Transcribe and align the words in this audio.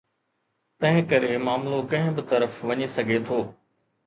تنهنڪري 0.79 1.29
معاملو 1.49 1.83
ڪنهن 1.93 2.17
به 2.21 2.27
طرف 2.33 2.59
وڃي 2.71 2.89
سگهي 2.97 3.21
ٿو. 3.31 3.41